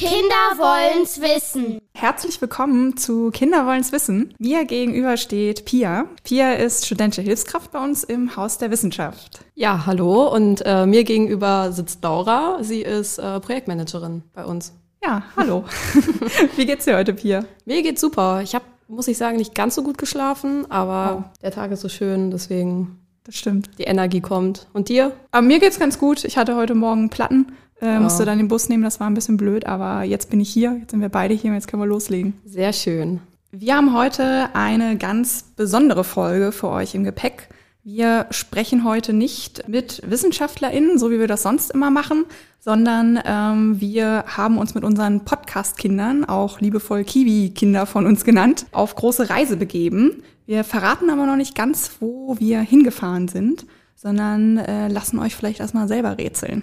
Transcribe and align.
Kinder 0.00 0.56
wollen's 0.56 1.20
wissen. 1.20 1.78
Herzlich 1.92 2.40
willkommen 2.40 2.96
zu 2.96 3.30
Kinder 3.32 3.66
wollen's 3.66 3.92
wissen. 3.92 4.32
Mir 4.38 4.64
gegenüber 4.64 5.18
steht 5.18 5.66
Pia. 5.66 6.06
Pia 6.24 6.54
ist 6.54 6.86
studentische 6.86 7.20
Hilfskraft 7.20 7.70
bei 7.70 7.84
uns 7.84 8.02
im 8.02 8.34
Haus 8.34 8.56
der 8.56 8.70
Wissenschaft. 8.70 9.40
Ja, 9.54 9.84
hallo 9.84 10.34
und 10.34 10.62
äh, 10.64 10.86
mir 10.86 11.04
gegenüber 11.04 11.70
sitzt 11.72 12.02
Laura. 12.02 12.60
Sie 12.62 12.80
ist 12.80 13.18
äh, 13.18 13.40
Projektmanagerin 13.40 14.22
bei 14.32 14.46
uns. 14.46 14.72
Ja, 15.04 15.22
hallo. 15.36 15.66
Wie 16.56 16.64
geht's 16.64 16.86
dir 16.86 16.96
heute, 16.96 17.12
Pia? 17.12 17.44
Mir 17.66 17.82
geht's 17.82 18.00
super. 18.00 18.40
Ich 18.40 18.54
habe, 18.54 18.64
muss 18.88 19.06
ich 19.06 19.18
sagen, 19.18 19.36
nicht 19.36 19.54
ganz 19.54 19.74
so 19.74 19.82
gut 19.82 19.98
geschlafen, 19.98 20.64
aber 20.70 21.26
oh. 21.26 21.40
der 21.42 21.50
Tag 21.50 21.72
ist 21.72 21.82
so 21.82 21.90
schön, 21.90 22.30
deswegen. 22.30 22.96
Das 23.24 23.36
stimmt. 23.36 23.68
Die 23.78 23.84
Energie 23.84 24.22
kommt. 24.22 24.66
Und 24.72 24.88
dir? 24.88 25.12
Aber 25.30 25.46
mir 25.46 25.60
geht's 25.60 25.78
ganz 25.78 25.98
gut. 25.98 26.24
Ich 26.24 26.38
hatte 26.38 26.56
heute 26.56 26.74
Morgen 26.74 27.10
Platten 27.10 27.52
äh. 27.80 27.98
Musste 27.98 28.24
dann 28.24 28.38
den 28.38 28.48
Bus 28.48 28.68
nehmen, 28.68 28.82
das 28.82 29.00
war 29.00 29.08
ein 29.08 29.14
bisschen 29.14 29.36
blöd, 29.36 29.66
aber 29.66 30.02
jetzt 30.02 30.30
bin 30.30 30.40
ich 30.40 30.50
hier, 30.50 30.76
jetzt 30.80 30.90
sind 30.90 31.00
wir 31.00 31.08
beide 31.08 31.34
hier 31.34 31.50
und 31.50 31.54
jetzt 31.54 31.68
können 31.68 31.82
wir 31.82 31.88
loslegen. 31.88 32.34
Sehr 32.44 32.72
schön. 32.72 33.20
Wir 33.52 33.76
haben 33.76 33.94
heute 33.94 34.50
eine 34.54 34.96
ganz 34.96 35.42
besondere 35.56 36.04
Folge 36.04 36.52
für 36.52 36.68
euch 36.68 36.94
im 36.94 37.04
Gepäck. 37.04 37.48
Wir 37.82 38.26
sprechen 38.30 38.84
heute 38.84 39.12
nicht 39.12 39.66
mit 39.66 40.02
WissenschaftlerInnen, 40.04 40.98
so 40.98 41.10
wie 41.10 41.18
wir 41.18 41.26
das 41.26 41.42
sonst 41.42 41.70
immer 41.70 41.90
machen, 41.90 42.26
sondern 42.60 43.18
ähm, 43.24 43.80
wir 43.80 44.24
haben 44.26 44.58
uns 44.58 44.74
mit 44.74 44.84
unseren 44.84 45.24
Podcast-Kindern, 45.24 46.26
auch 46.26 46.60
liebevoll 46.60 47.04
Kiwi-Kinder 47.04 47.86
von 47.86 48.06
uns 48.06 48.24
genannt, 48.24 48.66
auf 48.72 48.94
große 48.94 49.30
Reise 49.30 49.56
begeben. 49.56 50.22
Wir 50.46 50.62
verraten 50.62 51.08
aber 51.10 51.26
noch 51.26 51.36
nicht 51.36 51.54
ganz, 51.54 51.92
wo 52.00 52.36
wir 52.38 52.60
hingefahren 52.60 53.28
sind, 53.28 53.66
sondern 53.96 54.58
äh, 54.58 54.88
lassen 54.88 55.18
euch 55.18 55.34
vielleicht 55.34 55.60
erstmal 55.60 55.88
selber 55.88 56.18
rätseln. 56.18 56.62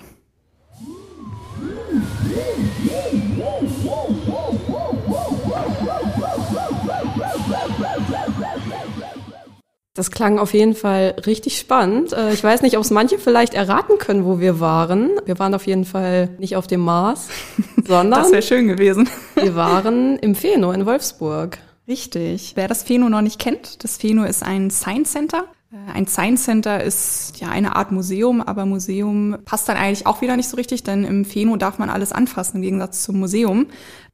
Das 9.97 10.11
klang 10.11 10.37
auf 10.37 10.53
jeden 10.53 10.75
Fall 10.75 11.15
richtig 11.25 11.57
spannend. 11.57 12.13
Äh, 12.13 12.31
ich 12.31 12.43
weiß 12.43 12.61
nicht, 12.61 12.77
ob 12.77 12.83
es 12.83 12.91
manche 12.91 13.17
vielleicht 13.17 13.55
erraten 13.55 13.97
können, 13.97 14.25
wo 14.25 14.39
wir 14.39 14.59
waren. 14.59 15.09
Wir 15.25 15.39
waren 15.39 15.55
auf 15.55 15.65
jeden 15.65 15.85
Fall 15.85 16.29
nicht 16.37 16.55
auf 16.55 16.67
dem 16.67 16.81
Mars, 16.81 17.29
sondern. 17.87 18.21
das 18.21 18.31
wäre 18.31 18.43
schön 18.43 18.67
gewesen. 18.67 19.09
wir 19.33 19.55
waren 19.55 20.19
im 20.19 20.35
Pheno 20.35 20.71
in 20.71 20.85
Wolfsburg. 20.85 21.57
Richtig. 21.87 22.51
Wer 22.53 22.67
das 22.67 22.83
Pheno 22.83 23.09
noch 23.09 23.21
nicht 23.21 23.39
kennt, 23.39 23.83
das 23.83 23.97
Pheno 23.97 24.23
ist 24.23 24.43
ein 24.43 24.69
Science 24.69 25.13
Center. 25.13 25.45
Äh, 25.71 25.97
ein 25.97 26.05
Science 26.05 26.43
Center 26.43 26.83
ist 26.83 27.33
ja 27.39 27.47
eine 27.47 27.75
Art 27.75 27.91
Museum, 27.91 28.39
aber 28.41 28.67
Museum 28.67 29.37
passt 29.45 29.67
dann 29.67 29.77
eigentlich 29.77 30.05
auch 30.05 30.21
wieder 30.21 30.37
nicht 30.37 30.47
so 30.47 30.57
richtig, 30.57 30.83
denn 30.83 31.05
im 31.05 31.25
Pheno 31.25 31.57
darf 31.57 31.79
man 31.79 31.89
alles 31.89 32.11
anfassen 32.11 32.57
im 32.57 32.61
Gegensatz 32.61 33.01
zum 33.01 33.17
Museum. 33.17 33.65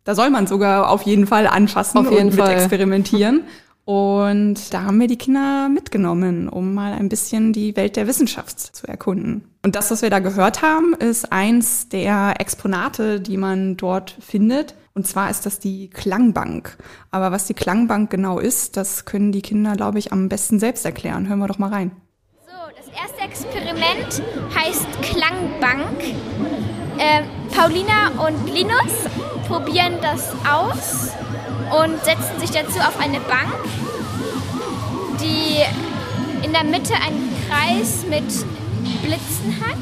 Da 0.05 0.15
soll 0.15 0.29
man 0.29 0.47
sogar 0.47 0.89
auf 0.89 1.01
jeden 1.01 1.27
Fall 1.27 1.45
anfassen 1.45 1.97
auf 1.97 2.09
jeden 2.09 2.29
und 2.29 2.35
Fall. 2.35 2.53
mit 2.53 2.57
experimentieren. 2.57 3.43
Und 3.85 4.73
da 4.73 4.83
haben 4.83 4.99
wir 4.99 5.07
die 5.07 5.17
Kinder 5.17 5.67
mitgenommen, 5.67 6.47
um 6.47 6.73
mal 6.73 6.93
ein 6.93 7.09
bisschen 7.09 7.51
die 7.51 7.75
Welt 7.75 7.97
der 7.97 8.07
Wissenschaft 8.07 8.59
zu 8.59 8.87
erkunden. 8.87 9.43
Und 9.63 9.75
das, 9.75 9.91
was 9.91 10.01
wir 10.01 10.09
da 10.09 10.19
gehört 10.19 10.61
haben, 10.61 10.93
ist 10.93 11.31
eins 11.31 11.89
der 11.89 12.35
Exponate, 12.39 13.19
die 13.19 13.37
man 13.37 13.75
dort 13.75 14.17
findet. 14.21 14.75
Und 14.93 15.07
zwar 15.07 15.29
ist 15.29 15.45
das 15.45 15.59
die 15.59 15.89
Klangbank. 15.89 16.77
Aber 17.11 17.31
was 17.31 17.45
die 17.45 17.55
Klangbank 17.55 18.09
genau 18.09 18.39
ist, 18.39 18.77
das 18.77 19.05
können 19.05 19.31
die 19.31 19.41
Kinder, 19.41 19.75
glaube 19.75 19.99
ich, 19.99 20.13
am 20.13 20.29
besten 20.29 20.59
selbst 20.59 20.85
erklären. 20.85 21.27
Hören 21.27 21.39
wir 21.39 21.47
doch 21.47 21.57
mal 21.57 21.73
rein. 21.73 21.91
Das 22.75 22.87
erste 22.87 23.21
Experiment 23.21 24.23
heißt 24.55 24.87
Klangbank. 25.03 26.03
Äh, 26.97 27.21
Paulina 27.55 28.09
und 28.25 28.51
Linus 28.51 28.93
probieren 29.47 29.99
das 30.01 30.31
aus 30.49 31.11
und 31.77 32.03
setzen 32.03 32.39
sich 32.39 32.49
dazu 32.49 32.79
auf 32.79 32.99
eine 32.99 33.19
Bank, 33.19 33.53
die 35.21 35.61
in 36.43 36.51
der 36.51 36.63
Mitte 36.63 36.95
einen 36.95 37.31
Kreis 37.47 38.05
mit 38.09 38.25
Blitzen 39.03 39.61
hat 39.61 39.77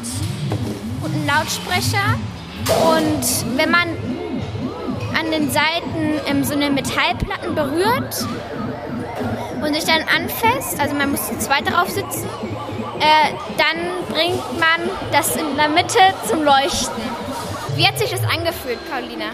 und 1.02 1.14
einen 1.14 1.28
Lautsprecher. 1.28 2.18
Und 2.94 3.58
wenn 3.58 3.72
man 3.72 3.88
an 5.18 5.32
den 5.32 5.50
Seiten 5.50 6.20
ähm, 6.28 6.44
so 6.44 6.54
eine 6.54 6.70
Metallplatten 6.70 7.56
berührt 7.56 8.28
und 9.62 9.74
sich 9.74 9.86
dann 9.86 10.02
anfasst, 10.14 10.80
also 10.80 10.96
man 10.96 11.12
muss 11.12 11.28
zu 11.28 11.38
zweit 11.40 11.68
darauf 11.68 11.90
sitzen, 11.90 12.28
äh, 13.02 13.34
dann 13.58 14.06
bringt 14.16 14.60
man 14.60 14.90
das 15.12 15.36
in 15.36 15.56
der 15.58 15.68
Mitte 15.70 16.00
zum 16.30 16.44
Leuchten. 16.44 17.02
Wie 17.76 17.88
hat 17.88 17.98
sich 17.98 18.12
das 18.12 18.24
angefühlt, 18.24 18.80
Paulina? 18.92 19.32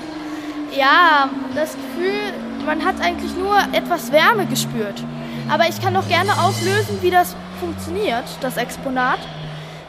Ja, 0.72 1.30
das 1.54 1.74
Gefühl, 1.74 2.34
man 2.66 2.86
hat 2.86 3.02
eigentlich 3.02 3.36
nur 3.36 3.58
etwas 3.74 4.12
Wärme 4.14 4.46
gespürt. 4.46 5.04
Aber 5.50 5.68
ich 5.68 5.82
kann 5.82 5.94
doch 5.94 6.08
gerne 6.08 6.32
auflösen, 6.42 7.02
wie 7.02 7.12
das 7.12 7.36
funktioniert, 7.60 8.24
das 8.40 8.56
Exponat. 8.56 9.20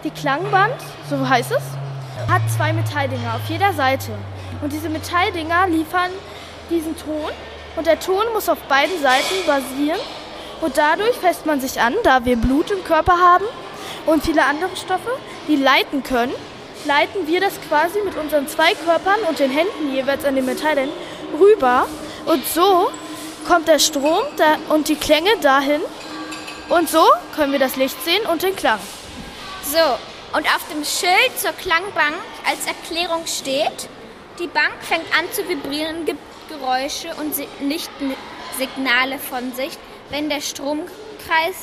Die 0.03 0.11
Klangband, 0.11 0.75
so 1.09 1.28
heißt 1.28 1.53
es, 1.53 1.62
hat 2.28 2.43
zwei 2.56 2.72
Metalldinger 2.72 3.37
auf 3.37 3.49
jeder 3.49 3.72
Seite. 3.72 4.11
Und 4.61 4.72
diese 4.72 4.88
Metalldinger 4.88 5.69
liefern 5.69 6.11
diesen 6.69 6.97
Ton. 6.97 7.31
Und 7.77 7.87
der 7.87 8.00
Ton 8.00 8.25
muss 8.33 8.49
auf 8.49 8.59
beiden 8.62 9.00
Seiten 9.00 9.47
basieren. 9.47 10.00
Und 10.62 10.77
dadurch 10.77 11.17
fässt 11.17 11.47
man 11.47 11.61
sich 11.61 11.81
an, 11.81 11.94
da 12.03 12.25
wir 12.25 12.37
Blut 12.37 12.72
im 12.72 12.83
Körper 12.83 13.12
haben 13.12 13.44
und 14.08 14.24
viele 14.24 14.44
andere 14.44 14.74
Stoffe, 14.74 15.10
die 15.48 15.56
leiten 15.56 16.02
können, 16.02 16.32
leiten 16.86 17.26
wir 17.26 17.41
das 17.41 17.60
quasi 17.69 18.00
mit 18.02 18.16
unseren 18.16 18.48
zwei 18.48 18.72
Körpern 18.74 19.20
und 19.28 19.38
den 19.38 19.50
Händen 19.50 19.94
jeweils 19.94 20.24
an 20.24 20.34
den 20.34 20.46
Metallen 20.46 20.88
rüber. 21.38 21.86
Und 22.24 22.46
so 22.46 22.91
kommt 23.46 23.69
der 23.69 23.78
Strom 23.78 24.22
und 24.70 24.88
die 24.88 24.96
Klänge 24.96 25.36
dahin. 25.42 25.82
Und 26.70 26.88
so 26.88 27.02
können 27.36 27.52
wir 27.52 27.58
das 27.58 27.76
Licht 27.76 28.02
sehen 28.02 28.26
und 28.32 28.42
den 28.42 28.56
Klang. 28.56 28.80
So, 29.64 30.36
und 30.36 30.46
auf 30.46 30.66
dem 30.72 30.84
Schild 30.84 31.38
zur 31.38 31.52
Klangbank 31.52 32.14
als 32.48 32.66
Erklärung 32.66 33.26
steht, 33.26 33.88
die 34.38 34.46
Bank 34.46 34.75
fängt 34.80 35.06
an 35.19 35.30
zu 35.32 35.46
vibrieren, 35.48 36.06
gibt 36.06 36.20
Geräusche 36.48 37.14
und 37.16 37.34
Lichtsignale 37.60 39.19
von 39.19 39.52
sich, 39.54 39.72
wenn 40.08 40.30
der 40.30 40.40
Stromkreis 40.40 41.56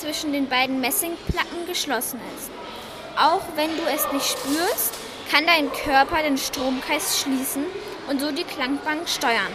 zwischen 0.00 0.32
den 0.32 0.48
beiden 0.48 0.80
Messingplatten 0.80 1.66
geschlossen 1.66 2.20
ist. 2.36 2.50
Auch 3.16 3.42
wenn 3.56 3.70
du 3.76 3.82
es 3.82 4.10
nicht 4.12 4.26
spürst, 4.26 4.94
kann 5.30 5.46
dein 5.46 5.70
Körper 5.72 6.22
den 6.22 6.38
Stromkreis 6.38 7.20
schließen 7.20 7.64
und 8.08 8.20
so 8.20 8.32
die 8.32 8.44
Klangbank 8.44 9.08
steuern. 9.08 9.52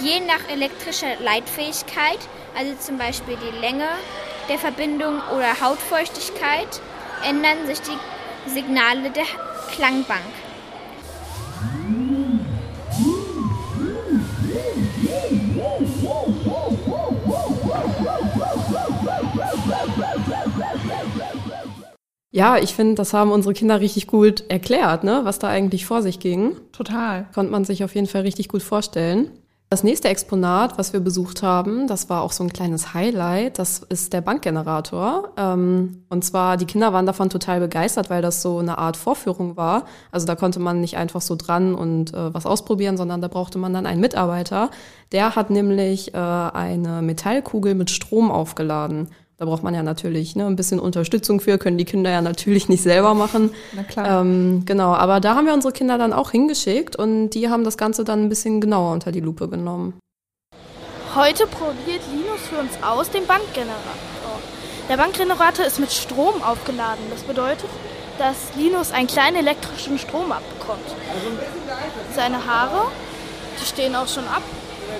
Je 0.00 0.20
nach 0.20 0.48
elektrischer 0.50 1.16
Leitfähigkeit, 1.20 2.18
also 2.56 2.74
zum 2.80 2.98
Beispiel 2.98 3.36
die 3.36 3.58
Länge 3.60 3.88
der 4.48 4.58
Verbindung 4.58 5.20
oder 5.34 5.60
Hautfeuchtigkeit, 5.60 6.80
ändern 7.28 7.66
sich 7.66 7.80
die 7.80 8.50
Signale 8.50 9.10
der 9.10 9.24
Klangbank. 9.74 10.22
Ja, 22.36 22.58
ich 22.58 22.74
finde, 22.74 22.96
das 22.96 23.14
haben 23.14 23.32
unsere 23.32 23.54
Kinder 23.54 23.80
richtig 23.80 24.08
gut 24.08 24.44
erklärt, 24.50 25.04
ne? 25.04 25.20
was 25.22 25.38
da 25.38 25.48
eigentlich 25.48 25.86
vor 25.86 26.02
sich 26.02 26.18
ging. 26.18 26.54
Total. 26.70 27.26
Konnte 27.34 27.50
man 27.50 27.64
sich 27.64 27.82
auf 27.82 27.94
jeden 27.94 28.06
Fall 28.06 28.20
richtig 28.20 28.50
gut 28.50 28.62
vorstellen. 28.62 29.30
Das 29.70 29.82
nächste 29.82 30.08
Exponat, 30.08 30.76
was 30.76 30.92
wir 30.92 31.00
besucht 31.00 31.42
haben, 31.42 31.86
das 31.86 32.10
war 32.10 32.20
auch 32.20 32.32
so 32.32 32.44
ein 32.44 32.52
kleines 32.52 32.92
Highlight, 32.92 33.58
das 33.58 33.78
ist 33.78 34.12
der 34.12 34.20
Bankgenerator. 34.20 35.30
Ähm, 35.38 36.04
und 36.10 36.24
zwar, 36.26 36.58
die 36.58 36.66
Kinder 36.66 36.92
waren 36.92 37.06
davon 37.06 37.30
total 37.30 37.58
begeistert, 37.60 38.10
weil 38.10 38.20
das 38.20 38.42
so 38.42 38.58
eine 38.58 38.76
Art 38.76 38.98
Vorführung 38.98 39.56
war. 39.56 39.86
Also 40.12 40.26
da 40.26 40.36
konnte 40.36 40.60
man 40.60 40.82
nicht 40.82 40.98
einfach 40.98 41.22
so 41.22 41.36
dran 41.36 41.74
und 41.74 42.12
äh, 42.12 42.34
was 42.34 42.44
ausprobieren, 42.44 42.98
sondern 42.98 43.22
da 43.22 43.28
brauchte 43.28 43.56
man 43.56 43.72
dann 43.72 43.86
einen 43.86 44.02
Mitarbeiter. 44.02 44.70
Der 45.10 45.36
hat 45.36 45.48
nämlich 45.48 46.12
äh, 46.12 46.18
eine 46.18 47.00
Metallkugel 47.00 47.74
mit 47.74 47.90
Strom 47.90 48.30
aufgeladen. 48.30 49.08
Da 49.38 49.44
braucht 49.44 49.62
man 49.62 49.74
ja 49.74 49.82
natürlich 49.82 50.34
ne, 50.34 50.46
ein 50.46 50.56
bisschen 50.56 50.80
Unterstützung 50.80 51.40
für, 51.40 51.58
können 51.58 51.76
die 51.76 51.84
Kinder 51.84 52.10
ja 52.10 52.22
natürlich 52.22 52.70
nicht 52.70 52.82
selber 52.82 53.12
machen. 53.12 53.50
Na 53.72 53.82
klar. 53.82 54.22
Ähm, 54.22 54.62
genau, 54.64 54.94
aber 54.94 55.20
da 55.20 55.34
haben 55.34 55.44
wir 55.44 55.52
unsere 55.52 55.74
Kinder 55.74 55.98
dann 55.98 56.14
auch 56.14 56.30
hingeschickt 56.30 56.96
und 56.96 57.30
die 57.30 57.50
haben 57.50 57.62
das 57.62 57.76
Ganze 57.76 58.04
dann 58.04 58.22
ein 58.22 58.28
bisschen 58.30 58.62
genauer 58.62 58.92
unter 58.92 59.12
die 59.12 59.20
Lupe 59.20 59.48
genommen. 59.48 59.98
Heute 61.14 61.46
probiert 61.46 62.00
Linus 62.14 62.40
für 62.48 62.58
uns 62.58 62.72
aus 62.82 63.10
den 63.10 63.26
Bankgenerator. 63.26 63.76
Der 64.88 64.96
Bankgenerator 64.96 65.66
ist 65.66 65.80
mit 65.80 65.92
Strom 65.92 66.42
aufgeladen. 66.42 67.04
Das 67.10 67.22
bedeutet, 67.22 67.68
dass 68.18 68.54
Linus 68.56 68.90
einen 68.90 69.06
kleinen 69.06 69.36
elektrischen 69.36 69.98
Strom 69.98 70.32
abbekommt. 70.32 70.86
Seine 72.14 72.46
Haare, 72.46 72.86
die 73.60 73.66
stehen 73.66 73.96
auch 73.96 74.08
schon 74.08 74.26
ab. 74.28 74.42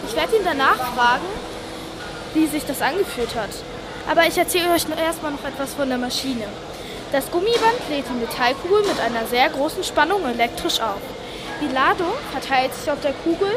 Ich 0.06 0.14
werde 0.14 0.36
ihn 0.36 0.42
danach 0.44 0.76
fragen, 0.94 1.24
wie 2.34 2.46
sich 2.46 2.66
das 2.66 2.82
angefühlt 2.82 3.34
hat. 3.34 3.50
Aber 4.08 4.26
ich 4.26 4.38
erzähle 4.38 4.72
euch 4.72 4.84
erstmal 4.98 5.32
noch 5.32 5.44
etwas 5.44 5.74
von 5.74 5.88
der 5.88 5.98
Maschine. 5.98 6.44
Das 7.12 7.30
Gummiband 7.30 7.78
lädt 7.88 8.06
die 8.08 8.20
Metallkugel 8.20 8.82
mit 8.82 9.00
einer 9.00 9.26
sehr 9.26 9.48
großen 9.48 9.84
Spannung 9.84 10.24
elektrisch 10.26 10.80
auf. 10.80 11.00
Die 11.60 11.72
Ladung 11.72 12.12
verteilt 12.32 12.74
sich 12.74 12.90
auf 12.90 13.00
der 13.00 13.12
Kugel 13.12 13.50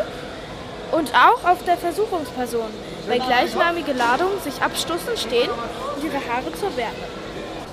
und 0.92 1.12
auch 1.14 1.44
auf 1.50 1.64
der 1.66 1.78
Versuchungsperson, 1.78 2.70
weil 3.08 3.20
gleichnamige 3.20 3.94
Ladungen 3.94 4.40
sich 4.42 4.62
abstoßen 4.62 5.18
stehen 5.18 5.50
und 5.50 6.04
ihre 6.04 6.18
Haare 6.18 6.54
zur 6.54 6.76
Wärme. 6.78 6.94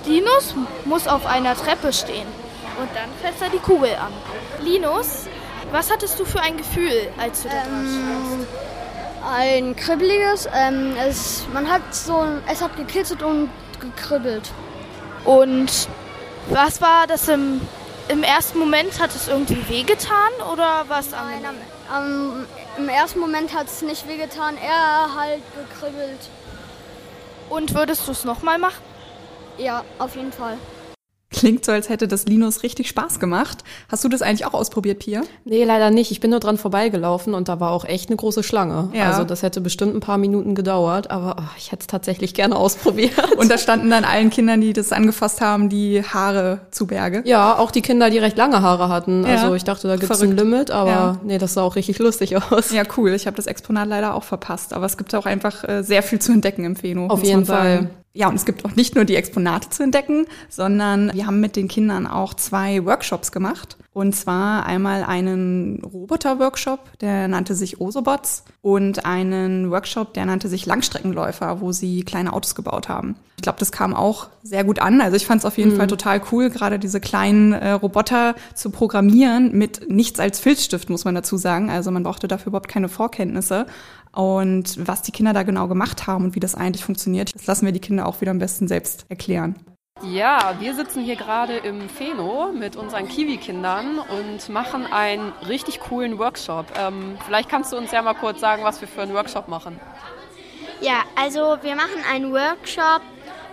Linus 0.07 0.55
muss 0.85 1.09
auf 1.09 1.27
einer 1.27 1.55
Treppe 1.57 1.93
stehen 1.93 2.29
und 2.81 2.89
dann 2.95 3.11
fässt 3.23 3.43
er 3.43 3.51
die 3.51 3.59
Kugel 3.59 3.91
an. 3.95 4.13
Linus, 4.65 5.27
was 5.73 5.91
hattest 5.91 6.19
du 6.19 6.25
für 6.25 6.41
ein 6.41 6.57
Gefühl, 6.57 7.09
als 7.19 7.43
du 7.43 7.49
da 7.49 7.57
ähm, 7.57 8.47
Ein 9.29 9.75
kribbeliges. 9.75 10.49
Ähm, 10.55 10.95
es, 10.97 11.45
man 11.53 11.69
hat 11.69 11.83
so, 11.93 12.25
es 12.51 12.63
hat 12.63 12.77
gekitzelt 12.77 13.23
und 13.23 13.51
gekribbelt. 13.81 14.53
Und 15.25 15.89
was 16.49 16.81
war 16.81 17.09
das 17.09 17.29
im, 17.29 17.61
im 18.09 18.23
ersten 18.23 18.59
Moment? 18.59 19.01
Hat 19.01 19.11
es 19.15 19.27
irgendwie 19.27 19.69
wehgetan 19.69 20.31
oder 20.53 20.85
was 20.87 21.11
Nein, 21.11 21.45
am, 21.45 21.57
am, 21.93 22.47
im 22.79 22.89
ersten 22.89 23.19
Moment 23.19 23.53
hat 23.53 23.67
es 23.67 23.83
nicht 23.83 24.07
wehgetan, 24.07 24.57
eher 24.59 25.15
halt 25.17 25.43
gekribbelt. 25.57 26.21
Und 27.51 27.75
würdest 27.75 28.07
du 28.07 28.13
es 28.13 28.25
nochmal 28.25 28.59
machen? 28.59 28.83
Ja, 29.59 29.85
auf 29.99 30.15
jeden 30.15 30.33
Fall. 30.33 30.57
Klingt 31.37 31.65
so, 31.67 31.73
als 31.73 31.89
hätte 31.91 32.09
das 32.09 32.25
Linus 32.25 32.63
richtig 32.63 32.89
Spaß 32.89 33.21
gemacht. 33.21 33.59
Hast 33.91 34.03
du 34.03 34.09
das 34.09 34.23
eigentlich 34.23 34.47
auch 34.47 34.55
ausprobiert, 34.55 35.01
Pia? 35.01 35.21
Nee, 35.45 35.65
leider 35.65 35.91
nicht. 35.91 36.11
Ich 36.11 36.21
bin 36.21 36.31
nur 36.31 36.41
dran 36.41 36.57
vorbeigelaufen 36.57 37.35
und 37.35 37.49
da 37.49 37.61
war 37.61 37.73
auch 37.73 37.85
echt 37.85 38.09
eine 38.09 38.17
große 38.17 38.43
Schlange. 38.43 38.89
Ja. 38.95 39.11
Also 39.11 39.25
das 39.25 39.43
hätte 39.43 39.61
bestimmt 39.61 39.95
ein 39.95 40.01
paar 40.01 40.17
Minuten 40.17 40.55
gedauert, 40.55 41.11
aber 41.11 41.37
oh, 41.39 41.43
ich 41.59 41.73
hätte 41.73 41.83
es 41.83 41.87
tatsächlich 41.89 42.33
gerne 42.33 42.57
ausprobiert. 42.57 43.37
Und 43.37 43.51
da 43.51 43.59
standen 43.59 43.91
dann 43.91 44.05
allen 44.05 44.31
Kindern, 44.31 44.61
die 44.63 44.73
das 44.73 44.93
angefasst 44.93 45.41
haben, 45.41 45.69
die 45.69 46.03
Haare 46.03 46.61
zu 46.71 46.87
Berge. 46.87 47.23
ja, 47.27 47.59
auch 47.59 47.71
die 47.71 47.83
Kinder, 47.83 48.09
die 48.11 48.19
recht 48.19 48.39
lange 48.39 48.63
Haare 48.63 48.89
hatten. 48.89 49.25
Ja. 49.27 49.35
Also 49.43 49.55
ich 49.55 49.65
dachte, 49.65 49.89
da 49.89 49.97
gibt 49.97 50.11
es 50.11 50.23
ein. 50.23 50.37
Limit, 50.37 50.71
aber 50.71 50.91
Ja. 50.91 51.21
nee, 51.23 51.39
das 51.39 51.55
sah 51.55 51.63
auch 51.63 51.77
richtig 51.77 51.99
lustig 51.99 52.37
aus. 52.37 52.71
Ja, 52.71 52.83
cool. 52.97 53.13
Ich 53.13 53.27
habe 53.27 53.37
das 53.37 53.47
Exponat 53.47 53.89
leider 53.89 54.15
auch 54.15 54.25
verpasst. 54.25 54.73
Aber 54.73 54.87
es 54.87 54.97
gibt 54.97 55.15
auch 55.15 55.27
einfach 55.27 55.65
äh, 55.69 55.83
sehr 55.83 56.03
viel 56.03 56.19
zu 56.19 56.33
entdecken 56.33 56.65
im 56.65 56.77
Pheno. 56.77 57.09
Auf 57.09 57.23
jeden. 57.23 57.45
Fall. 57.45 57.91
Ja, 58.17 58.29
und 58.29 58.37
es 58.37 58.47
gibt 58.47 58.65
auch 58.65 58.75
nicht 58.77 58.95
nur 58.95 59.05
die 59.05 59.15
Exponate 59.15 59.69
zu 59.69 59.83
entdecken, 59.83 60.27
sondern 60.49 61.13
wir 61.13 61.27
haben 61.27 61.39
mit 61.39 61.55
den 61.55 61.69
Kindern 61.69 62.07
auch 62.07 62.33
zwei 62.33 62.83
Workshops 62.87 63.31
gemacht. 63.31 63.77
Und 63.93 64.15
zwar 64.15 64.65
einmal 64.65 65.05
einen 65.05 65.83
Roboter-Workshop, 65.83 66.99
der 67.01 67.29
nannte 67.29 67.55
sich 67.55 67.81
Osobots 67.81 68.45
und 68.63 69.05
einen 69.05 69.71
Workshop, 69.71 70.15
der 70.15 70.27
nannte 70.27 70.49
sich 70.49 70.67
Langstreckenläufer, 70.67 71.61
wo 71.61 71.73
sie 71.73 72.05
kleine 72.05 72.33
Autos 72.33 72.55
gebaut 72.55 72.89
haben. 72.89 73.17
Ich 73.37 73.43
glaube, 73.43 73.59
das 73.59 73.71
kam 73.71 73.95
auch 73.95 74.29
sehr 74.43 74.65
gut 74.65 74.81
an. 74.81 75.01
Also 75.01 75.17
ich 75.17 75.27
fand 75.27 75.41
es 75.41 75.45
auf 75.45 75.59
jeden 75.59 75.77
Fall 75.77 75.87
total 75.87 76.23
cool, 76.33 76.49
gerade 76.49 76.79
diese 76.79 77.01
kleinen 77.01 77.53
äh, 77.53 77.73
Roboter 77.73 78.35
zu 78.55 78.71
programmieren 78.71 79.53
mit 79.53 79.91
nichts 79.91 80.21
als 80.21 80.41
Filzstift, 80.41 80.89
muss 80.89 81.05
man 81.05 81.15
dazu 81.15 81.37
sagen. 81.37 81.69
Also 81.69 81.91
man 81.91 82.03
brauchte 82.03 82.29
dafür 82.29 82.49
überhaupt 82.49 82.69
keine 82.69 82.89
Vorkenntnisse. 82.89 83.67
Und 84.17 84.89
was 84.89 85.03
die 85.03 85.13
Kinder 85.13 85.35
da 85.35 85.43
genau 85.43 85.69
gemacht 85.69 86.07
haben 86.07 86.25
und 86.25 86.35
wie 86.35 86.41
das 86.41 86.55
eigentlich 86.55 86.83
funktioniert, 86.83 87.35
das 87.35 87.47
lassen 87.47 87.67
wir 87.67 87.73
die 87.73 87.81
Kinder 87.81 88.07
auch 88.07 88.23
wieder 88.23 88.31
am 88.31 88.39
besten 88.39 88.67
selbst 88.67 89.05
erklären. 89.11 89.57
Ja, 90.03 90.57
wir 90.59 90.75
sitzen 90.75 91.03
hier 91.03 91.17
gerade 91.17 91.59
im 91.59 91.91
Feno 91.91 92.51
mit 92.51 92.77
unseren 92.77 93.09
Kiwi-Kindern 93.09 93.99
und 93.99 94.49
machen 94.49 94.87
einen 94.87 95.33
richtig 95.47 95.81
coolen 95.81 96.19
Workshop. 96.19 96.65
Ähm, 96.79 97.19
vielleicht 97.27 97.51
kannst 97.51 97.75
du 97.75 97.77
uns 97.77 97.93
ja 97.93 98.01
mal 98.01 98.15
kurz 98.15 98.41
sagen, 98.41 98.65
was 98.65 98.81
wir 98.81 98.89
für 98.89 99.03
einen 99.03 99.13
Workshop 99.13 99.49
machen. 99.49 99.79
Ja, 100.81 101.03
also 101.15 101.59
wir 101.61 101.77
machen 101.77 102.01
einen 102.11 102.33
Workshop 102.33 103.03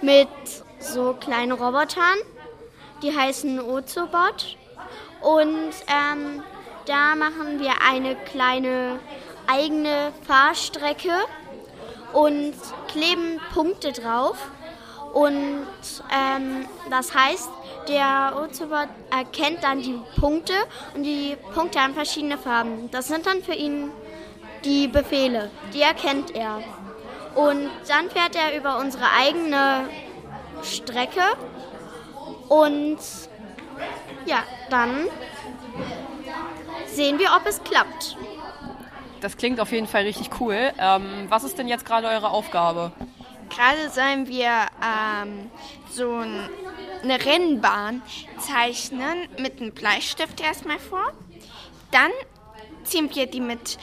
mit 0.01 0.30
so 0.80 1.13
kleinen 1.19 1.51
Robotern, 1.51 2.18
die 3.01 3.13
heißen 3.13 3.60
Ozobot. 3.60 4.57
Und 5.19 5.74
ähm, 5.88 6.42
da 6.86 7.15
machen 7.15 7.60
wir 7.60 7.74
eine 7.86 8.15
kleine 8.15 9.00
eigene 9.48 10.12
Fahrstrecke 10.28 11.12
und 12.13 12.54
kleben 12.88 13.40
Punkte 13.54 13.92
drauf. 13.92 14.38
Und 15.13 15.68
ähm, 16.12 16.66
das 16.90 17.13
heißt, 17.13 17.50
der 17.88 18.34
Ozobot 18.42 18.88
erkennt 19.12 19.63
dann 19.63 19.81
die 19.81 20.00
Punkte 20.19 20.54
und 20.95 21.04
die 21.04 21.38
Punkte 21.54 21.80
haben 21.81 21.94
verschiedene 21.94 22.38
Farben. 22.38 22.90
Das 22.92 23.07
sind 23.07 23.25
dann 23.25 23.44
für 23.44 23.54
ihn 23.54 23.92
die 24.63 24.88
Befehle, 24.88 25.51
die 25.74 25.81
erkennt 25.81 26.36
er. 26.36 26.62
Und 27.36 27.69
dann 27.88 28.10
fährt 28.10 28.36
er 28.36 28.57
über 28.57 28.78
unsere 28.78 29.06
eigene 29.12 29.89
Strecke 30.63 31.22
und 32.48 33.00
ja, 34.25 34.44
dann 34.69 35.07
sehen 36.88 37.19
wir, 37.19 37.30
ob 37.36 37.46
es 37.48 37.63
klappt. 37.63 38.18
Das 39.24 39.38
klingt 39.38 39.62
auf 39.62 39.72
jeden 39.72 39.88
Fall 39.88 40.04
richtig 40.04 40.42
cool. 40.42 40.74
Ähm, 40.78 41.28
was 41.30 41.46
ist 41.46 41.58
denn 41.58 41.70
jetzt 41.70 41.86
gerade 41.86 42.08
eure 42.10 42.30
Aufgabe? 42.30 42.92
Gerade 43.50 43.90
sollen 43.90 44.28
wir 44.28 44.50
ähm, 44.84 45.50
so 45.90 46.12
ein, 46.18 46.50
eine 47.04 47.24
Rennbahn 47.24 48.02
zeichnen 48.38 49.30
mit 49.38 49.62
einem 49.62 49.72
Bleistift 49.72 50.42
erstmal 50.42 50.78
vor. 50.78 51.14
Dann 51.92 52.12
ziehen 52.84 53.10
wir 53.16 53.28
die 53.28 53.40
mit 53.40 53.78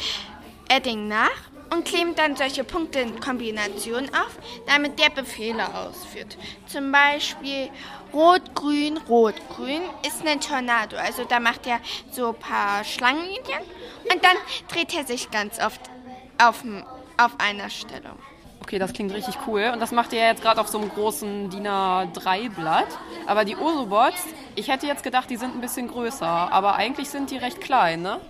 Edding 0.68 1.08
nach 1.08 1.49
und 1.70 1.84
kleben 1.84 2.14
dann 2.14 2.36
solche 2.36 2.64
Punkte 2.64 3.00
in 3.00 3.20
Kombination 3.20 4.08
auf, 4.10 4.38
damit 4.66 4.98
der 4.98 5.10
Befehle 5.10 5.74
ausführt. 5.74 6.36
Zum 6.66 6.92
Beispiel 6.92 7.70
Rot, 8.12 8.54
Grün, 8.54 8.98
Rot, 9.08 9.34
Grün 9.54 9.82
ist 10.06 10.26
ein 10.26 10.40
Tornado. 10.40 10.96
Also 10.96 11.24
da 11.24 11.40
macht 11.40 11.66
er 11.66 11.80
so 12.10 12.28
ein 12.28 12.34
paar 12.34 12.84
Schlangenlinien 12.84 13.62
und 14.12 14.24
dann 14.24 14.36
dreht 14.68 14.94
er 14.94 15.04
sich 15.04 15.30
ganz 15.30 15.60
oft 15.60 15.80
auf, 16.38 16.64
auf 17.16 17.32
einer 17.38 17.70
Stelle. 17.70 18.10
Okay, 18.62 18.78
das 18.78 18.92
klingt 18.92 19.12
richtig 19.12 19.36
cool. 19.46 19.70
Und 19.72 19.80
das 19.80 19.90
macht 19.90 20.12
ihr 20.12 20.20
jetzt 20.20 20.42
gerade 20.42 20.60
auf 20.60 20.68
so 20.68 20.78
einem 20.78 20.90
großen 20.90 21.50
DIN 21.50 21.66
A3-Blatt. 21.66 22.86
Aber 23.26 23.44
die 23.44 23.56
Osobots, 23.56 24.22
ich 24.54 24.68
hätte 24.68 24.86
jetzt 24.86 25.02
gedacht, 25.02 25.28
die 25.28 25.36
sind 25.36 25.54
ein 25.56 25.60
bisschen 25.60 25.88
größer. 25.88 26.26
Aber 26.26 26.76
eigentlich 26.76 27.08
sind 27.08 27.30
die 27.30 27.36
recht 27.36 27.60
klein, 27.60 28.02
ne? 28.02 28.20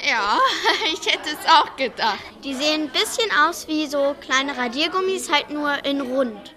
Ja, 0.00 0.38
ich 0.92 1.06
hätte 1.06 1.30
es 1.30 1.48
auch 1.50 1.76
gedacht. 1.76 2.18
Die 2.44 2.54
sehen 2.54 2.82
ein 2.82 2.90
bisschen 2.90 3.30
aus 3.48 3.66
wie 3.68 3.86
so 3.86 4.14
kleine 4.20 4.56
Radiergummis, 4.56 5.30
halt 5.32 5.50
nur 5.50 5.84
in 5.84 6.00
rund. 6.00 6.54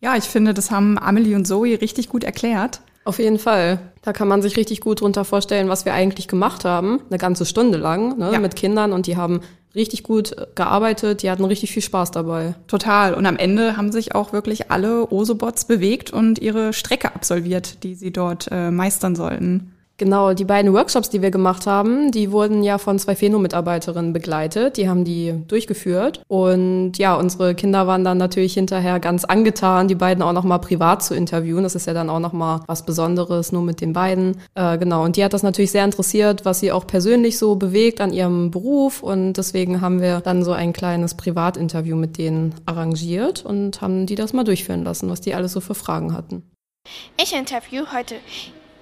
Ja, 0.00 0.16
ich 0.16 0.24
finde, 0.24 0.54
das 0.54 0.70
haben 0.70 0.98
Amelie 0.98 1.34
und 1.34 1.46
Zoe 1.46 1.80
richtig 1.80 2.08
gut 2.08 2.22
erklärt. 2.24 2.80
Auf 3.04 3.18
jeden 3.18 3.38
Fall. 3.38 3.78
Da 4.02 4.12
kann 4.12 4.28
man 4.28 4.42
sich 4.42 4.56
richtig 4.56 4.80
gut 4.80 5.00
drunter 5.00 5.24
vorstellen, 5.24 5.68
was 5.68 5.84
wir 5.84 5.94
eigentlich 5.94 6.26
gemacht 6.28 6.64
haben. 6.64 7.00
Eine 7.08 7.18
ganze 7.18 7.46
Stunde 7.46 7.78
lang 7.78 8.18
ne, 8.18 8.32
Ja. 8.32 8.40
mit 8.40 8.56
Kindern 8.56 8.92
und 8.92 9.06
die 9.06 9.16
haben 9.16 9.40
richtig 9.76 10.02
gut 10.02 10.32
äh, 10.32 10.46
gearbeitet. 10.56 11.22
Die 11.22 11.30
hatten 11.30 11.44
richtig 11.44 11.70
viel 11.70 11.82
Spaß 11.82 12.10
dabei. 12.10 12.56
Total. 12.66 13.14
Und 13.14 13.24
am 13.26 13.36
Ende 13.36 13.76
haben 13.76 13.92
sich 13.92 14.14
auch 14.14 14.32
wirklich 14.32 14.70
alle 14.72 15.10
Osobots 15.12 15.66
bewegt 15.66 16.10
und 16.12 16.40
ihre 16.40 16.72
Strecke 16.72 17.14
absolviert, 17.14 17.84
die 17.84 17.94
sie 17.94 18.12
dort 18.12 18.48
äh, 18.50 18.70
meistern 18.72 19.14
sollten. 19.14 19.72
Genau, 19.98 20.34
die 20.34 20.44
beiden 20.44 20.74
Workshops, 20.74 21.08
die 21.08 21.22
wir 21.22 21.30
gemacht 21.30 21.66
haben, 21.66 22.10
die 22.10 22.30
wurden 22.30 22.62
ja 22.62 22.76
von 22.76 22.98
zwei 22.98 23.16
Pheno-Mitarbeiterinnen 23.16 24.12
begleitet. 24.12 24.76
Die 24.76 24.90
haben 24.90 25.04
die 25.04 25.32
durchgeführt. 25.48 26.20
Und 26.28 26.98
ja, 26.98 27.14
unsere 27.14 27.54
Kinder 27.54 27.86
waren 27.86 28.04
dann 28.04 28.18
natürlich 28.18 28.52
hinterher 28.52 29.00
ganz 29.00 29.24
angetan, 29.24 29.88
die 29.88 29.94
beiden 29.94 30.22
auch 30.22 30.34
nochmal 30.34 30.58
privat 30.58 31.02
zu 31.02 31.14
interviewen. 31.14 31.62
Das 31.62 31.74
ist 31.74 31.86
ja 31.86 31.94
dann 31.94 32.10
auch 32.10 32.18
nochmal 32.18 32.60
was 32.66 32.84
Besonderes, 32.84 33.52
nur 33.52 33.62
mit 33.62 33.80
den 33.80 33.94
beiden. 33.94 34.36
Äh, 34.54 34.76
genau, 34.76 35.02
und 35.02 35.16
die 35.16 35.24
hat 35.24 35.32
das 35.32 35.42
natürlich 35.42 35.70
sehr 35.70 35.84
interessiert, 35.86 36.44
was 36.44 36.60
sie 36.60 36.72
auch 36.72 36.86
persönlich 36.86 37.38
so 37.38 37.56
bewegt 37.56 38.02
an 38.02 38.12
ihrem 38.12 38.50
Beruf. 38.50 39.02
Und 39.02 39.34
deswegen 39.34 39.80
haben 39.80 40.02
wir 40.02 40.20
dann 40.20 40.44
so 40.44 40.52
ein 40.52 40.74
kleines 40.74 41.14
Privatinterview 41.14 41.96
mit 41.96 42.18
denen 42.18 42.54
arrangiert 42.66 43.46
und 43.46 43.80
haben 43.80 44.04
die 44.04 44.14
das 44.14 44.34
mal 44.34 44.44
durchführen 44.44 44.84
lassen, 44.84 45.08
was 45.08 45.22
die 45.22 45.34
alles 45.34 45.52
so 45.52 45.60
für 45.60 45.74
Fragen 45.74 46.12
hatten. 46.12 46.42
Ich 47.16 47.34
interview 47.34 47.84
heute 47.92 48.16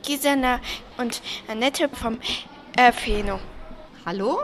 Gisela 0.05 0.61
und 0.99 1.23
Annette 1.49 1.89
vom 1.89 2.19
äh, 2.77 2.93
Pheno. 2.93 3.39
Hallo, 4.05 4.39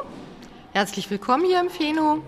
herzlich 0.73 1.11
willkommen 1.11 1.45
hier 1.45 1.61
im 1.61 1.69
Pheno. 1.69 2.23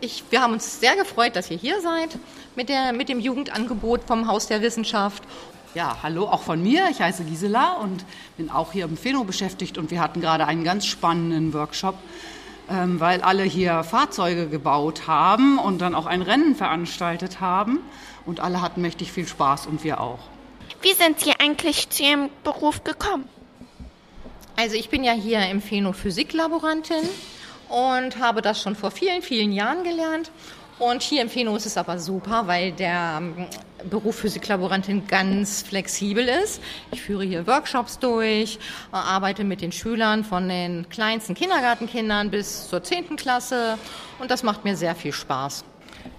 Ich, 0.00 0.24
wir 0.30 0.42
haben 0.42 0.54
uns 0.54 0.80
sehr 0.80 0.96
gefreut, 0.96 1.36
dass 1.36 1.52
ihr 1.52 1.56
hier 1.56 1.80
seid 1.80 2.18
mit, 2.56 2.68
der, 2.68 2.92
mit 2.92 3.08
dem 3.08 3.20
Jugendangebot 3.20 4.02
vom 4.04 4.26
Haus 4.26 4.48
der 4.48 4.60
Wissenschaft. 4.60 5.22
Ja, 5.74 5.98
hallo 6.02 6.24
auch 6.24 6.42
von 6.42 6.60
mir. 6.60 6.88
Ich 6.90 7.00
heiße 7.00 7.22
Gisela 7.24 7.74
und 7.74 8.04
bin 8.36 8.50
auch 8.50 8.72
hier 8.72 8.86
im 8.86 8.96
Pheno 8.96 9.22
beschäftigt 9.22 9.78
und 9.78 9.92
wir 9.92 10.00
hatten 10.00 10.20
gerade 10.20 10.44
einen 10.44 10.64
ganz 10.64 10.84
spannenden 10.84 11.54
Workshop, 11.54 11.94
ähm, 12.68 12.98
weil 12.98 13.22
alle 13.22 13.44
hier 13.44 13.84
Fahrzeuge 13.84 14.48
gebaut 14.48 15.06
haben 15.06 15.60
und 15.60 15.78
dann 15.78 15.94
auch 15.94 16.06
ein 16.06 16.22
Rennen 16.22 16.56
veranstaltet 16.56 17.40
haben 17.40 17.78
und 18.26 18.40
alle 18.40 18.60
hatten 18.60 18.80
mächtig 18.80 19.12
viel 19.12 19.28
Spaß 19.28 19.68
und 19.68 19.84
wir 19.84 20.00
auch. 20.00 20.33
Wie 20.84 20.92
sind 20.92 21.18
Sie 21.18 21.32
eigentlich 21.38 21.88
zu 21.88 22.02
Ihrem 22.02 22.28
Beruf 22.42 22.84
gekommen? 22.84 23.26
Also 24.54 24.76
ich 24.76 24.90
bin 24.90 25.02
ja 25.02 25.12
hier 25.12 25.48
im 25.48 25.62
Pheno 25.62 25.94
Physiklaborantin 25.94 27.08
und 27.70 28.18
habe 28.18 28.42
das 28.42 28.60
schon 28.60 28.76
vor 28.76 28.90
vielen, 28.90 29.22
vielen 29.22 29.52
Jahren 29.52 29.82
gelernt. 29.82 30.30
Und 30.78 31.00
hier 31.00 31.22
im 31.22 31.30
Pheno 31.30 31.56
ist 31.56 31.64
es 31.64 31.78
aber 31.78 31.98
super, 31.98 32.46
weil 32.48 32.72
der 32.72 33.14
ähm, 33.16 33.46
Beruf 33.88 34.16
Physiklaborantin 34.16 35.06
ganz 35.06 35.62
flexibel 35.62 36.28
ist. 36.28 36.60
Ich 36.92 37.00
führe 37.00 37.24
hier 37.24 37.46
Workshops 37.46 37.98
durch, 37.98 38.58
arbeite 38.92 39.42
mit 39.42 39.62
den 39.62 39.72
Schülern 39.72 40.22
von 40.22 40.50
den 40.50 40.86
kleinsten 40.90 41.34
Kindergartenkindern 41.34 42.30
bis 42.30 42.68
zur 42.68 42.82
10. 42.82 43.16
Klasse 43.16 43.78
und 44.18 44.30
das 44.30 44.42
macht 44.42 44.66
mir 44.66 44.76
sehr 44.76 44.94
viel 44.94 45.12
Spaß. 45.12 45.64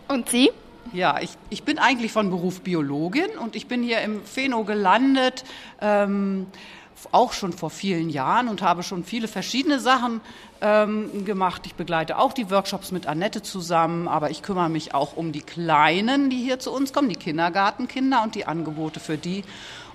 Und 0.08 0.28
Sie? 0.30 0.50
Ja, 0.96 1.20
ich, 1.20 1.32
ich 1.50 1.64
bin 1.64 1.78
eigentlich 1.78 2.14
von 2.14 2.30
Beruf 2.30 2.62
Biologin 2.62 3.38
und 3.42 3.58
ich 3.58 3.68
bin 3.68 3.84
hier 3.84 4.00
im 4.00 4.24
Pheno 4.24 4.64
gelandet, 4.64 5.44
ähm, 5.82 6.48
auch 7.12 7.34
schon 7.34 7.52
vor 7.52 7.70
vielen 7.70 8.10
Jahren 8.10 8.48
und 8.48 8.62
habe 8.62 8.82
schon 8.82 9.04
viele 9.04 9.28
verschiedene 9.28 9.82
Sachen 9.82 10.22
ähm, 10.62 11.26
gemacht. 11.26 11.64
Ich 11.66 11.76
begleite 11.76 12.18
auch 12.18 12.32
die 12.32 12.50
Workshops 12.50 12.94
mit 12.94 13.08
Annette 13.08 13.42
zusammen, 13.42 14.08
aber 14.08 14.30
ich 14.30 14.42
kümmere 14.42 14.70
mich 14.70 14.94
auch 14.94 15.18
um 15.18 15.34
die 15.34 15.42
Kleinen, 15.42 16.30
die 16.30 16.38
hier 16.38 16.60
zu 16.60 16.72
uns 16.72 16.94
kommen, 16.94 17.10
die 17.10 17.18
Kindergartenkinder 17.18 18.24
und 18.24 18.34
die 18.34 18.46
Angebote 18.46 19.02
für 19.02 19.18
die. 19.18 19.44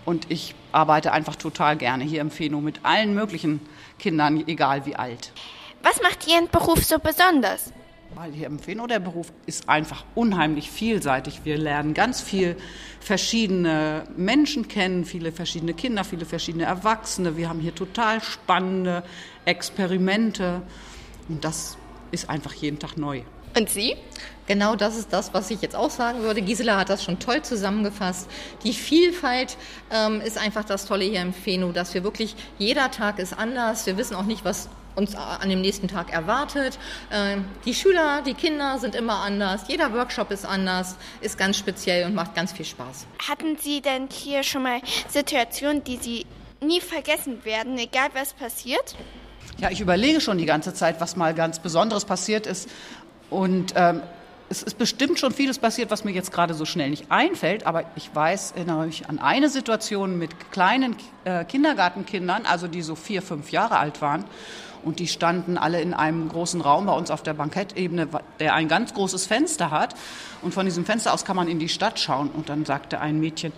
Und 0.04 0.30
ich 0.30 0.54
arbeite 0.70 1.12
einfach 1.12 1.36
total 1.36 1.78
gerne 1.78 2.04
hier 2.04 2.20
im 2.20 2.30
Pheno 2.30 2.60
mit 2.60 2.80
allen 2.82 3.14
möglichen 3.14 3.62
Kindern, 3.98 4.46
egal 4.46 4.84
wie 4.84 4.96
alt. 4.96 5.32
Was 5.82 6.02
macht 6.02 6.28
Ihren 6.28 6.48
Beruf 6.48 6.84
so 6.84 6.98
besonders? 6.98 7.72
Weil 8.14 8.32
hier 8.32 8.46
im 8.46 8.58
Pheno 8.58 8.86
der 8.86 8.98
Beruf 8.98 9.32
ist 9.46 9.68
einfach 9.68 10.04
unheimlich 10.14 10.70
vielseitig. 10.70 11.40
Wir 11.44 11.56
lernen 11.56 11.94
ganz 11.94 12.20
viel 12.20 12.56
verschiedene 12.98 14.04
Menschen 14.16 14.68
kennen, 14.68 15.04
viele 15.04 15.32
verschiedene 15.32 15.74
Kinder, 15.74 16.02
viele 16.04 16.26
verschiedene 16.26 16.64
Erwachsene. 16.64 17.36
Wir 17.36 17.48
haben 17.48 17.60
hier 17.60 17.74
total 17.74 18.20
spannende 18.20 19.04
Experimente 19.44 20.62
und 21.28 21.44
das 21.44 21.78
ist 22.10 22.28
einfach 22.28 22.52
jeden 22.54 22.78
Tag 22.78 22.96
neu. 22.96 23.22
Und 23.56 23.68
Sie? 23.68 23.96
Genau 24.46 24.76
das 24.76 24.96
ist 24.96 25.12
das, 25.12 25.32
was 25.34 25.50
ich 25.50 25.60
jetzt 25.60 25.76
auch 25.76 25.90
sagen 25.90 26.22
würde. 26.22 26.42
Gisela 26.42 26.78
hat 26.78 26.88
das 26.88 27.04
schon 27.04 27.18
toll 27.18 27.42
zusammengefasst. 27.42 28.28
Die 28.64 28.72
Vielfalt 28.72 29.56
ähm, 29.92 30.20
ist 30.20 30.38
einfach 30.38 30.64
das 30.64 30.86
Tolle 30.86 31.04
hier 31.04 31.22
im 31.22 31.32
Pheno, 31.32 31.72
dass 31.72 31.94
wir 31.94 32.04
wirklich, 32.04 32.34
jeder 32.58 32.90
Tag 32.90 33.18
ist 33.18 33.32
anders. 33.32 33.86
Wir 33.86 33.96
wissen 33.96 34.14
auch 34.14 34.24
nicht, 34.24 34.44
was 34.44 34.68
uns 34.94 35.14
an 35.14 35.48
dem 35.48 35.60
nächsten 35.60 35.88
Tag 35.88 36.12
erwartet. 36.12 36.78
Ähm, 37.12 37.44
die 37.64 37.74
Schüler, 37.74 38.22
die 38.22 38.34
Kinder 38.34 38.78
sind 38.78 38.94
immer 38.94 39.20
anders. 39.20 39.62
Jeder 39.68 39.92
Workshop 39.92 40.30
ist 40.30 40.44
anders, 40.44 40.96
ist 41.20 41.38
ganz 41.38 41.56
speziell 41.56 42.06
und 42.06 42.14
macht 42.14 42.34
ganz 42.34 42.52
viel 42.52 42.64
Spaß. 42.64 43.06
Hatten 43.28 43.56
Sie 43.56 43.80
denn 43.80 44.08
hier 44.10 44.42
schon 44.42 44.62
mal 44.62 44.80
Situationen, 45.08 45.84
die 45.84 45.96
Sie 45.96 46.26
nie 46.60 46.80
vergessen 46.80 47.44
werden, 47.44 47.78
egal 47.78 48.08
was 48.14 48.32
passiert? 48.32 48.96
Ja, 49.58 49.70
ich 49.70 49.80
überlege 49.80 50.20
schon 50.20 50.38
die 50.38 50.46
ganze 50.46 50.74
Zeit, 50.74 51.00
was 51.00 51.16
mal 51.16 51.34
ganz 51.34 51.58
Besonderes 51.58 52.04
passiert 52.04 52.46
ist. 52.46 52.68
Und 53.30 53.74
ähm, 53.76 54.02
es 54.50 54.64
ist 54.64 54.78
bestimmt 54.78 55.20
schon 55.20 55.32
vieles 55.32 55.60
passiert, 55.60 55.92
was 55.92 56.02
mir 56.02 56.10
jetzt 56.10 56.32
gerade 56.32 56.54
so 56.54 56.64
schnell 56.64 56.90
nicht 56.90 57.10
einfällt, 57.10 57.66
aber 57.66 57.84
ich 57.94 58.12
weiß, 58.12 58.52
erinnere 58.56 58.86
mich 58.86 59.08
an 59.08 59.20
eine 59.20 59.48
Situation 59.48 60.18
mit 60.18 60.50
kleinen 60.50 60.96
äh, 61.24 61.44
Kindergartenkindern, 61.44 62.46
also 62.46 62.66
die 62.66 62.82
so 62.82 62.96
vier, 62.96 63.22
fünf 63.22 63.52
Jahre 63.52 63.78
alt 63.78 64.02
waren. 64.02 64.24
Und 64.82 64.98
die 64.98 65.06
standen 65.06 65.56
alle 65.56 65.80
in 65.80 65.94
einem 65.94 66.28
großen 66.28 66.60
Raum 66.62 66.86
bei 66.86 66.92
uns 66.92 67.12
auf 67.12 67.22
der 67.22 67.34
Bankettebene, 67.34 68.08
der 68.40 68.54
ein 68.54 68.66
ganz 68.66 68.92
großes 68.92 69.26
Fenster 69.26 69.70
hat. 69.70 69.94
Und 70.42 70.52
von 70.52 70.64
diesem 70.64 70.84
Fenster 70.84 71.14
aus 71.14 71.24
kann 71.24 71.36
man 71.36 71.48
in 71.48 71.58
die 71.58 71.68
Stadt 71.68 72.00
schauen. 72.00 72.30
Und 72.30 72.48
dann 72.48 72.64
sagte 72.64 72.98
ein 72.98 73.20
Mädchen, 73.20 73.52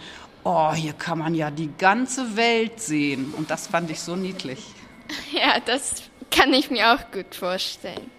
oh, 0.44 0.72
hier 0.72 0.92
kann 0.92 1.18
man 1.18 1.34
ja 1.34 1.50
die 1.50 1.70
ganze 1.78 2.36
Welt 2.36 2.80
sehen. 2.80 3.32
Und 3.36 3.50
das 3.50 3.68
fand 3.68 3.90
ich 3.90 4.00
so 4.00 4.14
niedlich. 4.14 4.62
Ja, 5.30 5.60
das 5.64 6.04
kann 6.30 6.54
ich 6.54 6.70
mir 6.70 6.94
auch 6.94 7.10
gut 7.12 7.34
vorstellen. 7.34 8.10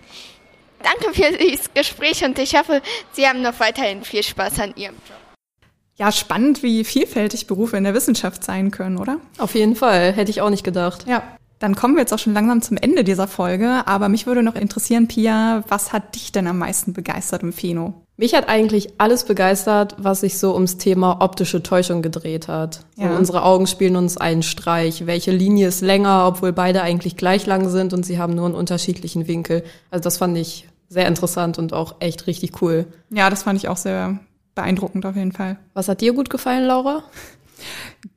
Danke 0.84 1.14
für 1.14 1.38
dieses 1.38 1.74
Gespräch 1.74 2.24
und 2.24 2.38
ich 2.40 2.56
hoffe, 2.58 2.82
Sie 3.14 3.28
haben 3.28 3.42
noch 3.42 3.60
weiterhin 3.60 4.04
viel 4.04 4.24
Spaß 4.24 4.60
an 4.60 4.74
Ihrem 4.76 4.96
Job. 5.08 5.18
Ja, 5.96 6.12
spannend, 6.12 6.64
wie 6.64 6.84
vielfältig 6.84 7.48
Berufe 7.48 7.78
in 7.78 7.84
der 7.84 7.94
Wissenschaft 7.94 8.44
sein 8.44 8.72
können, 8.72 8.98
oder? 8.98 9.20
Auf 9.38 9.56
jeden 9.56 9.76
Fall, 9.76 10.12
hätte 10.12 10.32
ich 10.32 10.42
auch 10.42 10.50
nicht 10.50 10.64
gedacht. 10.64 11.06
Ja. 11.08 11.22
Dann 11.60 11.76
kommen 11.76 11.96
wir 11.96 12.02
jetzt 12.02 12.14
auch 12.14 12.20
schon 12.20 12.34
langsam 12.34 12.62
zum 12.62 12.76
Ende 12.76 13.06
dieser 13.06 13.28
Folge, 13.28 13.84
aber 13.86 14.10
mich 14.10 14.26
würde 14.26 14.44
noch 14.44 14.56
interessieren, 14.56 15.08
Pia, 15.08 15.64
was 15.70 15.94
hat 15.94 16.16
dich 16.16 16.34
denn 16.34 16.48
am 16.48 16.58
meisten 16.58 16.92
begeistert 16.92 17.42
im 17.42 17.54
Pheno? 17.54 17.94
Mich 18.18 18.36
hat 18.36 18.50
eigentlich 18.50 18.90
alles 18.98 19.24
begeistert, 19.24 19.96
was 19.98 20.22
sich 20.22 20.38
so 20.40 20.54
ums 20.56 20.78
Thema 20.78 21.22
optische 21.22 21.64
Täuschung 21.64 22.02
gedreht 22.02 22.48
hat. 22.50 22.82
So, 22.98 23.04
Ja. 23.04 23.16
Unsere 23.16 23.44
Augen 23.44 23.66
spielen 23.66 23.96
uns 23.96 24.18
einen 24.18 24.44
Streich. 24.44 25.06
Welche 25.06 25.32
Linie 25.32 25.70
ist 25.70 25.82
länger, 25.82 26.26
obwohl 26.28 26.52
beide 26.52 26.82
eigentlich 26.82 27.16
gleich 27.16 27.46
lang 27.46 27.70
sind 27.70 27.94
und 27.94 28.06
sie 28.06 28.20
haben 28.20 28.36
nur 28.36 28.46
einen 28.46 28.56
unterschiedlichen 28.56 29.28
Winkel. 29.28 29.64
Also 29.90 30.04
das 30.04 30.18
fand 30.18 30.38
ich 30.38 30.68
sehr 30.90 31.08
interessant 31.08 31.58
und 31.58 31.74
auch 31.74 31.96
echt 32.00 32.28
richtig 32.28 32.62
cool. 32.62 32.86
Ja, 33.10 33.30
das 33.30 33.44
fand 33.44 33.58
ich 33.58 33.68
auch 33.68 33.78
sehr 33.78 34.20
beeindruckend 34.56 35.06
auf 35.06 35.16
jeden 35.16 35.32
Fall. 35.32 35.58
Was 35.74 35.88
hat 35.88 36.02
dir 36.02 36.14
gut 36.14 36.30
gefallen, 36.30 36.66
Laura? 36.66 37.04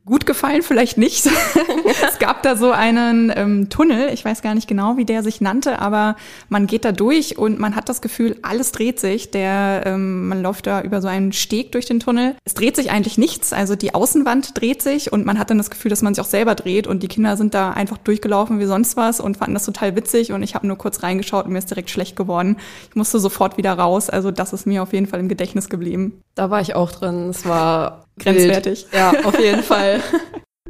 Gut 0.07 0.25
gefallen 0.25 0.63
vielleicht 0.63 0.99
nicht. 0.99 1.27
es 2.07 2.21
gab 2.21 2.45
da 2.45 2.55
so 2.55 2.71
einen 2.71 3.33
ähm, 3.35 3.69
Tunnel, 3.69 4.11
ich 4.15 4.25
weiß 4.25 4.41
gar 4.41 4.55
nicht 4.55 4.69
genau, 4.69 4.97
wie 4.97 5.05
der 5.05 5.25
sich 5.25 5.41
nannte, 5.41 5.81
aber 5.81 6.15
man 6.49 6.69
geht 6.69 6.85
da 6.85 6.93
durch 6.93 7.39
und 7.39 7.59
man 7.59 7.75
hat 7.75 7.89
das 7.89 8.01
Gefühl, 8.01 8.37
alles 8.43 8.71
dreht 8.71 9.01
sich. 9.01 9.33
Der, 9.33 9.83
ähm, 9.85 10.29
man 10.29 10.43
läuft 10.43 10.69
da 10.69 10.81
über 10.81 11.03
so 11.03 11.09
einen 11.09 11.33
Steg 11.33 11.73
durch 11.73 11.87
den 11.87 11.99
Tunnel. 11.99 12.37
Es 12.45 12.55
dreht 12.55 12.77
sich 12.77 12.93
eigentlich 12.93 13.19
nichts, 13.19 13.53
also 13.53 13.75
die 13.75 13.95
Außenwand 13.95 14.61
dreht 14.61 14.81
sich 14.81 15.13
und 15.13 15.27
man 15.27 15.41
hat 15.41 15.51
dann 15.51 15.59
das 15.59 15.71
Gefühl, 15.71 15.89
dass 15.89 16.03
man 16.03 16.15
sich 16.15 16.23
auch 16.23 16.29
selber 16.29 16.55
dreht 16.55 16.87
und 16.87 17.03
die 17.03 17.09
Kinder 17.09 17.37
sind 17.37 17.53
da 17.53 17.73
einfach 17.73 17.99
durchgelaufen 17.99 18.61
wie 18.61 18.67
sonst 18.67 18.97
was 18.97 19.19
und 19.19 19.39
fanden 19.39 19.55
das 19.55 19.65
total 19.65 19.97
witzig 19.97 20.31
und 20.31 20.45
ich 20.45 20.55
habe 20.55 20.69
nur 20.69 20.79
kurz 20.79 21.03
reingeschaut 21.03 21.47
und 21.47 21.53
mir 21.53 21.59
ist 21.59 21.71
direkt 21.71 21.91
schlecht 21.91 22.15
geworden. 22.15 22.59
Ich 22.91 22.95
musste 22.95 23.19
sofort 23.19 23.57
wieder 23.57 23.73
raus, 23.73 24.09
also 24.09 24.31
das 24.31 24.53
ist 24.53 24.69
mir 24.69 24.85
auf 24.85 24.93
jeden 24.93 25.09
Fall 25.09 25.19
im 25.19 25.29
Gedächtnis 25.29 25.69
geblieben. 25.69 26.23
Da 26.37 26.49
war 26.49 26.61
ich 26.61 26.77
auch 26.77 26.93
drin. 26.93 27.31
Es 27.31 27.45
war 27.45 28.06
Grenzwertig. 28.19 28.87
Ja, 28.93 29.13
auf 29.25 29.39
jeden 29.39 29.63
Fall. 29.65 30.01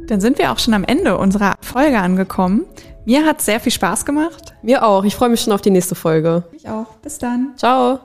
Dann 0.07 0.21
sind 0.21 0.37
wir 0.37 0.51
auch 0.51 0.59
schon 0.59 0.73
am 0.73 0.83
Ende 0.83 1.17
unserer 1.17 1.55
Folge 1.61 1.99
angekommen. 1.99 2.65
Mir 3.05 3.25
hat 3.25 3.41
sehr 3.41 3.59
viel 3.59 3.71
Spaß 3.71 4.05
gemacht. 4.05 4.53
Mir 4.61 4.85
auch. 4.85 5.03
Ich 5.03 5.15
freue 5.15 5.29
mich 5.29 5.41
schon 5.41 5.53
auf 5.53 5.61
die 5.61 5.69
nächste 5.71 5.95
Folge. 5.95 6.43
Ich 6.51 6.67
auch. 6.67 6.87
Bis 7.01 7.17
dann. 7.17 7.53
Ciao. 7.55 7.99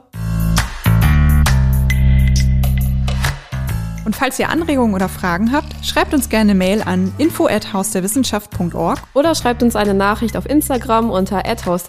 Und 4.05 4.15
falls 4.15 4.37
ihr 4.39 4.49
Anregungen 4.49 4.93
oder 4.95 5.07
Fragen 5.07 5.51
habt, 5.53 5.73
schreibt 5.85 6.13
uns 6.13 6.29
gerne 6.29 6.55
Mail 6.55 6.81
an 6.81 7.13
info@hausderwissenschaft.org 7.17 8.99
Oder 9.13 9.35
schreibt 9.35 9.63
uns 9.63 9.75
eine 9.75 9.93
Nachricht 9.93 10.35
auf 10.35 10.45
Instagram 10.45 11.09
unter 11.09 11.41
Haus 11.65 11.85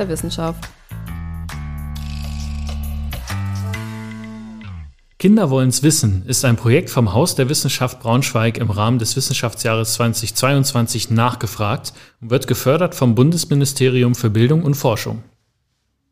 Kinder 5.25 5.49
wollen's 5.49 5.83
wissen 5.83 6.23
ist 6.27 6.45
ein 6.45 6.57
Projekt 6.57 6.91
vom 6.91 7.15
Haus 7.15 7.35
der 7.35 7.49
Wissenschaft 7.49 7.99
Braunschweig 7.99 8.59
im 8.59 8.71
Rahmen 8.71 8.99
des 8.99 9.17
Wissenschaftsjahres 9.17 9.95
2022 9.95 11.09
nachgefragt 11.09 11.95
und 12.21 12.29
wird 12.29 12.47
gefördert 12.47 12.95
vom 12.95 13.15
Bundesministerium 13.15 14.15
für 14.15 14.29
Bildung 14.29 14.65
und 14.65 14.75
Forschung. 14.75 15.23